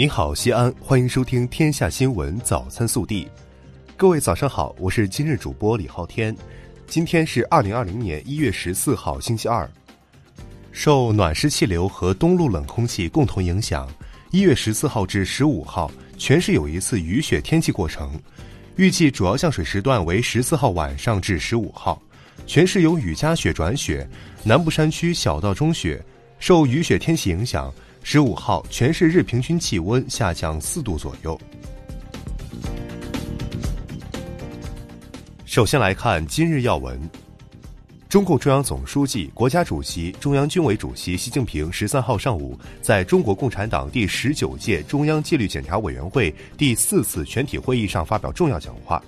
[0.00, 3.24] 您好，西安，欢迎收听《天下新闻早餐速递》。
[3.98, 6.34] 各位早上好，我是今日主播李昊天。
[6.86, 9.70] 今天是二零二零年一月十四号，星期二。
[10.72, 13.86] 受暖湿气流和东陆冷空气共同影响，
[14.30, 18.18] 一月十四号至十五号，全市有一次雨雪天气过程。
[18.76, 22.00] 预计主要降水时段为十四号晚上至十五号，
[22.46, 24.08] 全市有雨夹雪转雪，
[24.44, 26.02] 南部山区小到中雪。
[26.38, 27.70] 受雨雪天气影响。
[28.02, 31.38] 十五号，全市日平均气温下降四度左右。
[35.44, 36.98] 首先来看今日要闻。
[38.08, 49.00] 中共中央总书记、国家主席、中央军委主席习近平十三号上午在中国共产党第十九届中央纪律检查委员会第四次全体会议上发表重要讲话。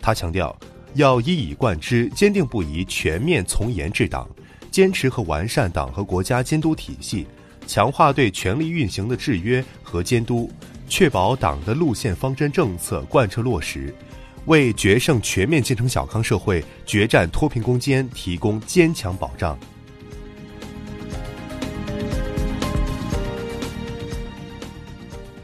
[0.00, 0.56] 他强调，
[0.94, 4.28] 要一以贯之、坚定不移全面从严治党，
[4.72, 7.24] 坚持和完善党和国家监督体系。
[7.68, 10.50] 强化对权力运行的制约和监督，
[10.88, 13.94] 确保党的路线方针政策贯彻落实，
[14.46, 19.56] 为决胜全面建成小康社会、决战脱贫攻坚提供坚强保障。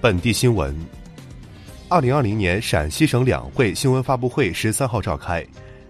[0.01, 0.75] 本地新闻：
[1.91, 5.47] 二零二零年陕西省两会新闻发布会十三号召开，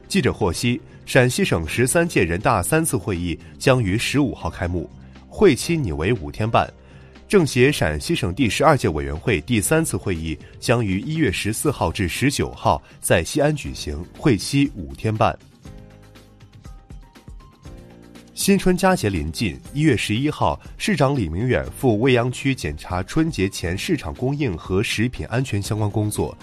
[0.08, 4.90] 记者获悉，陕西省十三届人大三次会议将于十五号开幕。
[5.36, 6.72] 会期拟为五天半，
[7.27, 15.36] 政协陕西省第十二届委员会第三次会议将于一月十四号至十九号在西安举行，会期五天半。
[18.32, 26.36] 新春佳节临近，一月十一号，市长李明远赴未央区检查春节前市场供应和食品安全相关工作。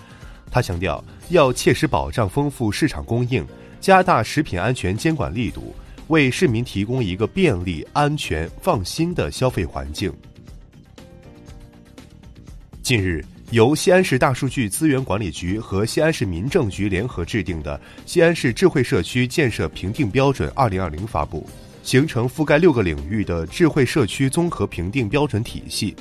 [0.52, 3.48] 他强调，要切实保障丰富市场供应，
[3.80, 5.74] 加大食品安全监管力度。
[6.12, 10.14] 为市民提供一个便利、安全、放心的消费环境。
[12.84, 21.50] 近日，由西安市大数据资源管理局和西安市民政局联合制定的《西安市智慧社区建设评定标准（二零二零）》发布，
[21.82, 25.96] 形成覆盖六个领域的智慧社区综合评定标准体系。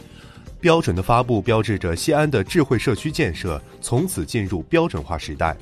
[0.60, 5.56] 标准的发布标志着西安的智慧社区建设从此进入标准化时代。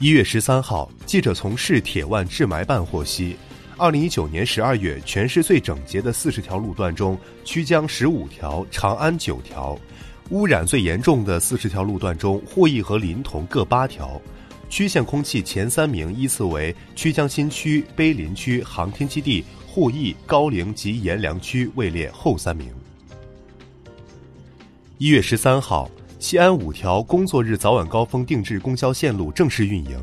[0.00, 3.36] 一月十三号，记者从市铁腕治霾办获悉，
[3.78, 9.78] 二零一九年十二月，全市最整洁的四十条路段中，曲江十五条，长安九条；
[10.30, 14.20] 污染最严重的四十条路段中，鄠邑和临潼各八条。
[14.68, 22.68] 区县空气前三名依次为曲江新区、碑林区、航天基地、鄠邑、高陵及阎良区，位列后三名。
[24.98, 25.88] 一月十三号。
[26.24, 30.00] 西安五条工作日早晚高峰定制公交线路正式运营，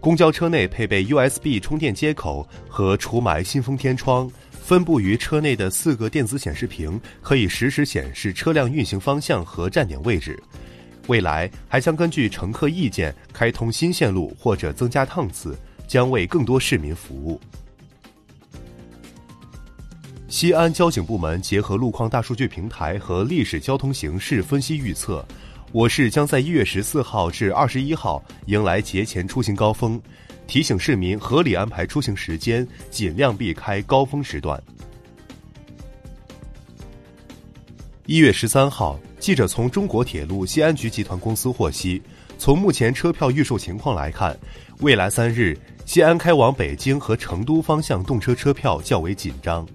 [0.00, 10.42] 公交车内配备 USB 充电接口和除霾新风天窗，分布于车内的四个电子显示屏可以实时显示车辆运行方向和站点位置。
[11.06, 15.54] 未来还将根据乘客意见开通新线路或者增加趟次，
[15.86, 17.38] 将为更多市民服务。
[20.28, 25.22] 西安交警部门结合路况大数据平台和历史交通形势分析预测。
[25.70, 30.00] 我市将在一月十四号至二十一号迎来节前出行高峰，
[30.46, 34.60] 提醒市民合理安排出行时间，尽量避开高峰时段。
[38.06, 42.00] 一月十三号，记者从中国铁路西安局集团公司获悉，
[42.38, 44.34] 从目前车票预售情况来看，
[44.80, 49.68] 未来三日西安开往北京和成都方向动车车票较为紧张。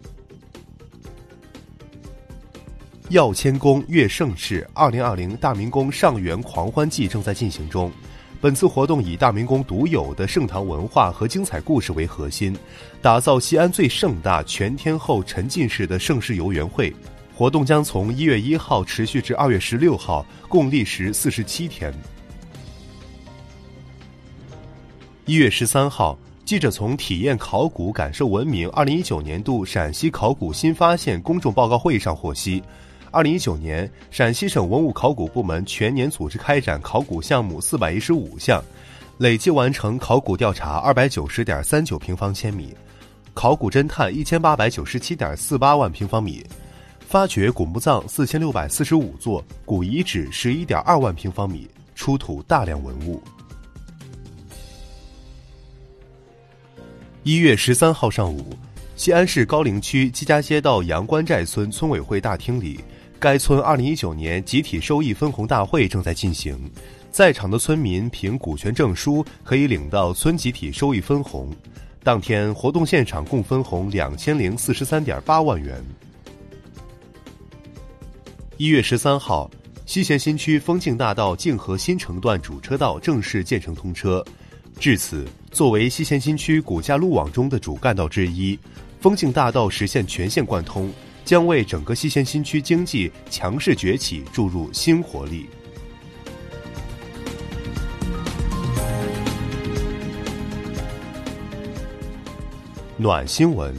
[3.14, 7.92] 耀谦宫乐盛世二零二零大明宫上元狂欢季正在进行中。
[8.42, 12.58] 本次活动以大明宫独有的盛唐文化和精彩故事为核心，
[13.04, 16.92] 打造西安最盛大全天候沉浸式的盛世游园会。
[17.36, 21.94] 活动将从一月一号持续至二月十六号，共历时四十七天。
[25.28, 32.64] 一月十三号，记者从体验考古、感受文明二零一九年度陕西考古新发现公众报告会上获悉。
[33.14, 38.60] 二零一九年，陕西省文物考古部门全年组织开展考古项目四百一十五项，
[39.20, 42.76] 累计完成考古调查二百九十点三九平方千米，
[43.36, 46.44] 考古侦探一千八百九十七点四八万平方米，
[47.02, 53.22] 发掘古墓葬四千六百四十五座，古遗址十一点二万平方米，出土大量文物。
[57.22, 58.58] 一月十三号上午，
[58.96, 62.84] 西安市高陵区季家街道杨关寨村村委会大厅里。
[63.24, 66.60] 该村二零一九年集体收益分红大会正在进行，
[67.10, 71.50] 在场的村民凭股权证书可以领到村集体收益分红。
[72.04, 75.82] 当天活动现场共分红两千零四十三点八万元。
[78.58, 79.50] 一月十三号，
[79.86, 84.22] 西咸新区丰庆大道泾河新城段主车道正式建成通车。
[84.82, 88.60] 至此，作为西咸新区骨架路网中的主干道之一，
[89.00, 90.92] 丰庆大道实现全线贯通，
[91.26, 95.50] 将为整个西咸新区经济强势崛起注入新活力。
[102.98, 103.76] 暖新闻。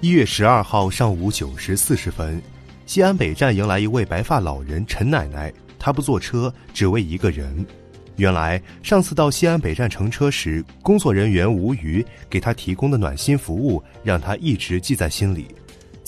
[0.00, 2.40] 一月十二号上午九时四十分，
[2.86, 7.66] 西安北站迎来一位白发老人陈奶奶，她不坐车，只为一个人。
[8.14, 15.48] 原来上次到西安北站乘车时，工作人员吴瑜给她提供的暖心服务，让她一直记在心里。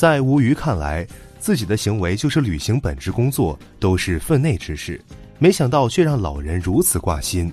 [0.00, 1.06] 在吴瑜看来，
[1.38, 4.98] 自己的行为就是履行本职工作，都是分内之事，
[5.38, 7.52] 没想到却让老人如此挂心。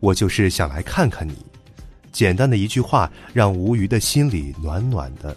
[0.00, 1.34] 我就是想来看看你，
[2.10, 5.36] 简单的一句话，让吴瑜的心里暖暖的。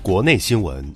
[0.00, 0.88] 国内新闻：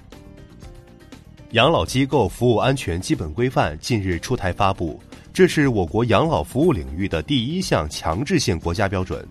[1.50, 5.00] 养老机构服务安全基本规范近日出台发布，
[5.36, 9.22] 这是我国养老服务领域的第一项强制性国家标准，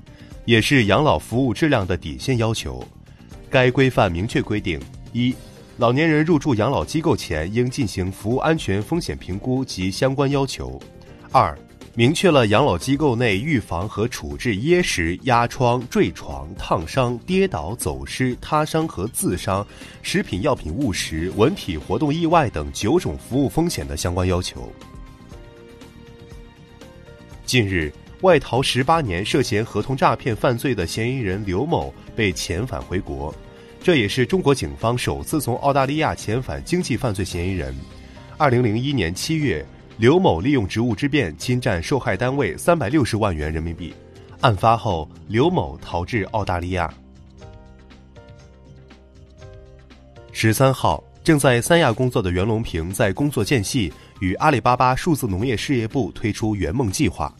[0.45, 2.85] 也是养老服务质量的底线要求。
[3.49, 4.79] 该规范明确规定：
[5.13, 5.35] 一、
[5.77, 10.79] 老年人入住养老机构前应进行服务安全风险评估及相关要求；
[11.31, 11.57] 二、
[11.95, 19.65] 明确了养老机构内预防和处置噎食、压疮、坠床、烫伤、跌倒、走失、他伤和自伤、
[20.03, 24.71] 食品药品误食、文体活动意外等九种服务风险的相关要求。
[27.55, 33.33] 近日，外逃十八年、涉嫌合同诈骗犯罪的嫌疑人刘某被遣返回国，
[33.81, 37.73] 这也是中国警方首次从澳大利亚遣返经济犯罪嫌疑人。
[38.35, 39.65] 二零零一年七月。
[39.97, 43.93] 刘某利用职务之便侵占受害单位三百六十万元人民币，
[44.41, 46.93] 案发后，刘某逃至澳大利亚。
[50.33, 57.33] 十三号，正在三亚工作的袁隆平在工作间隙与阿里巴巴数字农业事业部推出“圆梦计划”，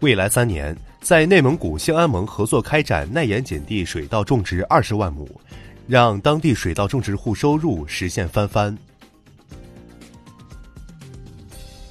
[0.00, 5.28] 未来三年在内蒙古兴安盟合作开展耐盐碱地水稻种植二十万亩，
[5.86, 8.74] 让当地水稻种植户收入实现翻番。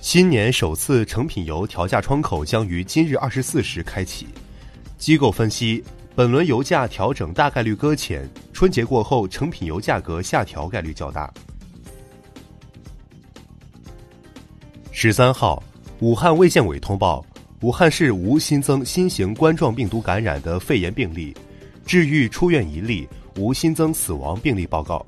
[0.02, 4.26] 新年首次成品油调价窗口将于今日二十四时开启。
[4.98, 5.84] 机构分析，
[6.16, 11.32] 本轮油价调整大概率搁浅，春节过后成品油价格下调概率较大。
[14.94, 15.62] 十三号，
[16.00, 17.26] 武汉卫健委通报，
[17.60, 21.36] 武汉市无新增新型冠状病毒感染的肺炎病例，
[21.86, 25.06] 治愈出院一例，无新增死亡病例报告。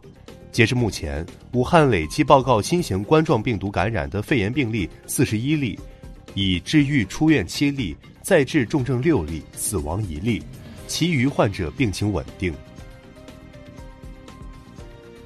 [0.52, 5.80] 截至目前，武汉累计报告新型冠状病毒感染的肺炎病例四十一例，
[6.34, 10.44] 已治愈出院七例，再治重症六例，死亡一例，
[10.88, 12.54] 其余患者病情稳定。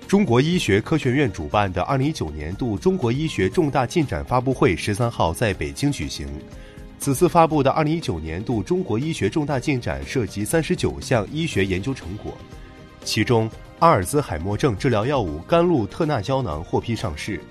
[0.07, 6.27] 中国医学科学院主办的二零一九年度中国医学重大进展发布会十三号在北京举行。
[6.99, 12.37] 此次发布的二零一九年度中国医学重大进展涉及三十九项医学研究成果，
[13.03, 13.49] 其中。
[13.79, 17.41] 阿尔兹海默症治疗药物甘露特钠胶囊获批上市，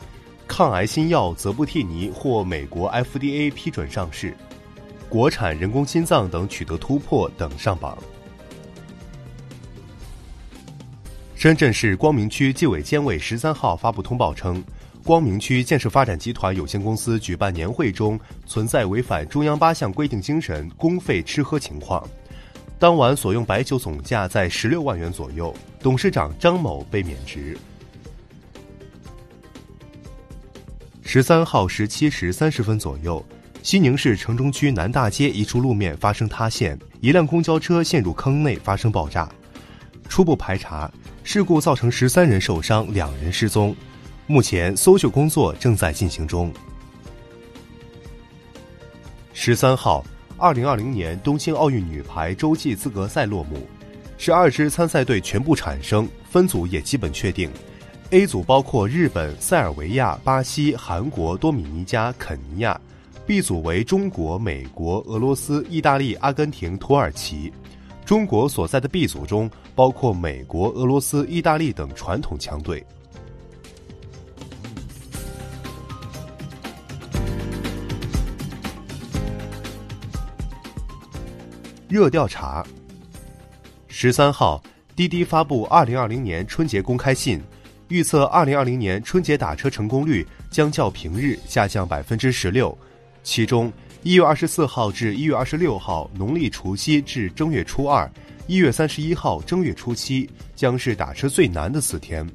[0.46, 4.36] 抗癌新药泽布替尼获美国 FDA 批准上市，
[5.10, 7.98] 国产人工心脏等取得突破等上榜。
[11.34, 14.62] 深圳市光明区纪委监委十三号发布通报称，
[15.04, 22.06] 光明区建设发展集团有限公司举办年会中存在违反中央八项规定精神公费吃喝情况。
[22.78, 27.58] 当晚所用白酒总价在十六万元左右，董事长张某被免职。
[31.02, 33.24] 十三号十七时三十分左右，
[33.62, 39.28] 西宁市城中区南大街一处路面发生塌陷，一辆公交车陷入坑内发生爆炸。
[40.08, 40.90] 初步排查，
[41.22, 43.76] 事故造成十三人受伤，两人失踪，
[44.26, 46.52] 目前搜救工作正在进行中。
[49.32, 50.04] 十三号。
[50.42, 53.68] 二零二零年东京奥运女排洲际资格赛落幕，
[54.16, 57.50] 十二支参赛队全部产生，分组也基本确定。
[58.08, 62.80] A 组包括日本、塞尔维亚、巴西、韩国、多米尼加、肯尼亚
[63.26, 67.52] ；B 组为中国、美国、俄罗斯、意大利、阿根廷、土耳其。
[68.04, 72.84] 中国所在的 B 组中包括美国、俄罗斯、意大利等传统强队。
[81.88, 82.66] 热调查。
[83.88, 84.62] 十三号，
[84.96, 87.40] 滴滴发布二零二零年春节公开信，
[87.88, 92.76] 预测二零二零年春节打车成功率将较平日下降百分之十六。
[93.22, 93.72] 其中，
[94.02, 98.10] 一月二十四号至一月二十六号，农历除夕至正月初二，
[98.46, 102.26] 一月三十一号正月初七，将是打车最难的四天。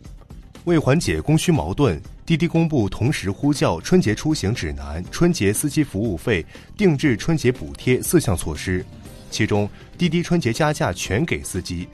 [0.65, 6.45] 为缓解供需矛盾，滴滴公布同时呼叫春节出行指南、春节司机服务费、
[6.77, 8.83] 定制春节补贴四项措施，
[9.29, 11.87] 其中滴滴春节加价全给司机。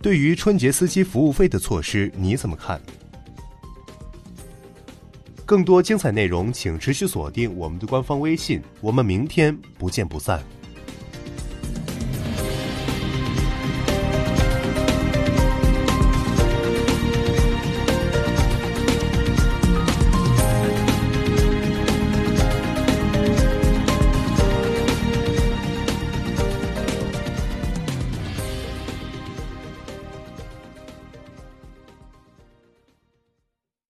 [0.00, 2.80] 对于春节司机服务费的措施，你怎么看？
[5.48, 8.60] 更多精彩内容，请持续锁定我们的官方微信。
[8.82, 10.44] 我们明天不见不散。